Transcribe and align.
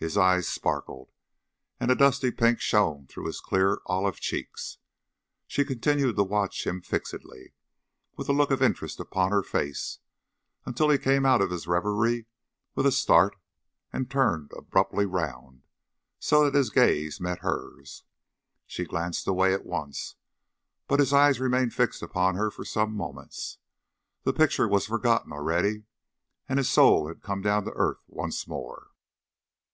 His 0.00 0.16
eyes 0.16 0.46
sparkled, 0.46 1.10
and 1.80 1.90
a 1.90 1.96
dusky 1.96 2.30
pink 2.30 2.60
shone 2.60 3.08
through 3.08 3.26
his 3.26 3.40
clear 3.40 3.80
olive 3.86 4.20
cheeks. 4.20 4.78
She 5.48 5.64
continued 5.64 6.14
to 6.14 6.22
watch 6.22 6.64
him 6.64 6.82
fixedly, 6.82 7.54
with 8.14 8.28
a 8.28 8.32
look 8.32 8.52
of 8.52 8.62
interest 8.62 9.00
upon 9.00 9.32
her 9.32 9.42
face, 9.42 9.98
until 10.64 10.88
he 10.88 10.98
came 10.98 11.26
out 11.26 11.42
of 11.42 11.50
his 11.50 11.66
reverie 11.66 12.26
with 12.76 12.86
a 12.86 12.92
start, 12.92 13.34
and 13.92 14.08
turned 14.08 14.52
abruptly 14.52 15.04
round, 15.04 15.64
so 16.20 16.44
that 16.44 16.54
his 16.56 16.70
gaze 16.70 17.18
met 17.20 17.40
hers. 17.40 18.04
She 18.68 18.84
glanced 18.84 19.26
away 19.26 19.52
at 19.52 19.66
once, 19.66 20.14
but 20.86 21.00
his 21.00 21.12
eyes 21.12 21.40
remained 21.40 21.74
fixed 21.74 22.02
upon 22.04 22.36
her 22.36 22.52
for 22.52 22.64
some 22.64 22.92
moments. 22.94 23.58
The 24.22 24.32
picture 24.32 24.68
was 24.68 24.86
forgotten 24.86 25.32
already, 25.32 25.86
and 26.48 26.60
his 26.60 26.70
soul 26.70 27.08
had 27.08 27.20
come 27.20 27.42
down 27.42 27.64
to 27.64 27.72
earth 27.72 28.04
once 28.06 28.46
more. 28.46 28.84